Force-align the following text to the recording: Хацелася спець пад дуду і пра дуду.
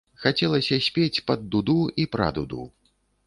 Хацелася 0.21 0.79
спець 0.85 1.19
пад 1.27 1.45
дуду 1.55 1.77
і 2.05 2.09
пра 2.15 2.31
дуду. 2.39 2.65